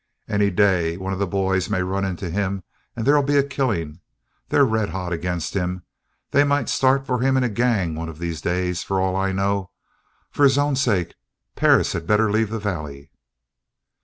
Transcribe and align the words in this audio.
Any 0.27 0.49
day 0.49 0.97
one 0.97 1.13
of 1.13 1.19
the 1.19 1.27
boys 1.27 1.69
may 1.69 1.83
run 1.83 2.03
into 2.05 2.31
him 2.31 2.63
and 2.95 3.05
there'll 3.05 3.21
be 3.21 3.37
a 3.37 3.43
killing. 3.43 3.99
They're 4.49 4.65
red 4.65 4.89
hot 4.89 5.13
against 5.13 5.53
him. 5.53 5.83
They 6.31 6.43
might 6.43 6.69
start 6.69 7.05
for 7.05 7.19
him 7.19 7.37
in 7.37 7.43
a 7.43 7.49
gang 7.49 7.93
one 7.93 8.09
of 8.09 8.17
these 8.17 8.41
days, 8.41 8.81
for 8.81 8.99
all 8.99 9.15
I 9.15 9.31
know. 9.31 9.69
For 10.31 10.43
his 10.43 10.57
own 10.57 10.75
sake, 10.75 11.13
Perris 11.55 11.93
had 11.93 12.07
better 12.07 12.31
leave 12.31 12.49
the 12.49 12.57
Valley." 12.57 13.11